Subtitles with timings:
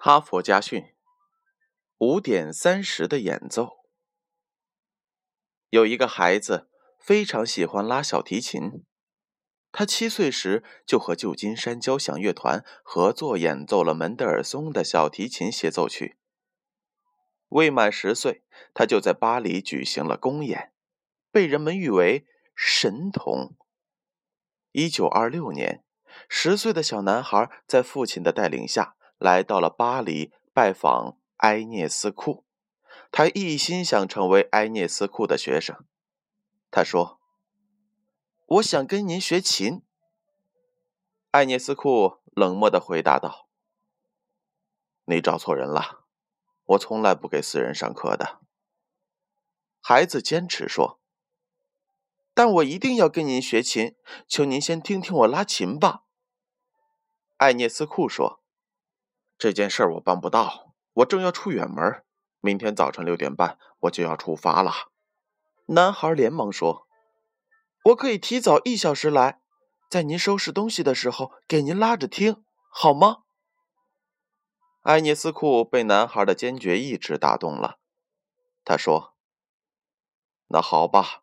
[0.00, 0.94] 哈佛家训：
[1.98, 3.78] 五点三十的演奏。
[5.70, 8.84] 有一个孩子非常喜欢拉小提琴，
[9.72, 16.16] 他七岁时就和旧金山交响乐团合作演奏了门德尔松的小提琴协奏曲。
[17.48, 20.72] 未满十岁，他就在巴黎举行了公演，
[21.32, 22.24] 被人们誉为
[22.54, 23.56] 神童。
[24.70, 25.84] 一九二六年，
[26.28, 28.94] 十岁的小男孩在父亲的带领下。
[29.18, 32.44] 来到了巴黎拜访埃涅斯库，
[33.10, 35.84] 他一心想成为埃涅斯库的学生。
[36.70, 37.20] 他说
[38.46, 39.82] ：“我想跟您学琴。”
[41.32, 43.48] 埃涅斯库冷漠地回答道
[45.06, 46.04] ：“你找错人了，
[46.66, 48.40] 我从来不给私人上课的。”
[49.82, 51.00] 孩子坚持说
[52.34, 53.96] ：“但我一定要跟您学琴，
[54.28, 56.04] 求您先听听我拉琴吧。”
[57.38, 58.40] 埃涅斯库说。
[59.38, 62.02] 这件事我办不到，我正要出远门，
[62.40, 64.72] 明天早晨六点半我就要出发了。
[65.66, 66.88] 男孩连忙说
[67.86, 69.40] ：“我可以提早一小时来，
[69.88, 73.18] 在您收拾东西的时候给您拉着听，好吗？”
[74.82, 77.78] 爱涅斯库被男孩的坚决意志打动了，
[78.64, 79.14] 他说
[80.48, 81.22] ：“那好吧，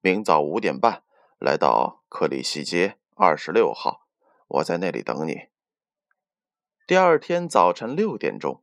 [0.00, 1.02] 明早五点半
[1.38, 4.06] 来到克里希街二十六号，
[4.48, 5.48] 我在那里等你。”
[6.84, 8.60] 第二天早晨六点钟，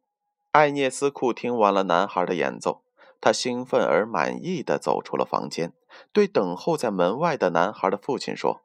[0.51, 2.83] 艾涅斯库听完了男孩的演奏，
[3.21, 5.71] 他兴奋而满意的走出了房间，
[6.11, 8.59] 对等候在门外的男孩的父亲说：“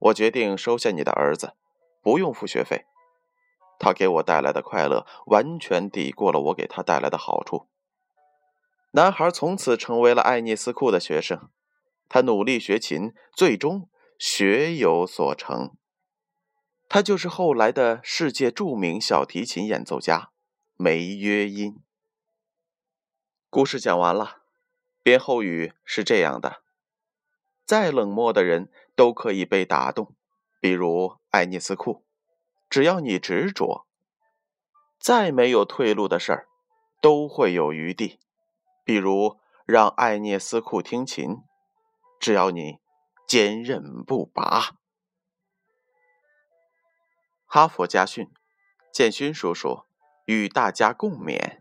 [0.00, 1.52] 我决定收下你的儿子，
[2.02, 2.86] 不用付学费。
[3.78, 7.68] 他给我带来的快乐完全抵过了我给他带来的好处。”
[8.92, 11.50] 男孩从此成为了艾涅斯库的学生，
[12.08, 13.88] 他努力学琴，最终
[14.18, 15.76] 学有所成。
[16.88, 20.30] 他就是后来的世界著名小提琴演奏家
[20.74, 21.82] 梅约因。
[23.50, 24.42] 故事讲完了，
[25.02, 26.62] 编后语是这样的：
[27.66, 30.14] 再冷漠的人都可以被打动，
[30.60, 32.06] 比如爱涅斯库，
[32.70, 33.84] 只要你执着；
[34.98, 36.48] 再没有退路的事儿，
[37.02, 38.18] 都会有余地，
[38.82, 41.36] 比如让爱涅斯库听琴，
[42.18, 42.78] 只要你
[43.26, 44.76] 坚韧不拔。
[47.50, 48.30] 哈佛家训，
[48.92, 49.84] 建勋叔叔
[50.26, 51.60] 与大家共勉。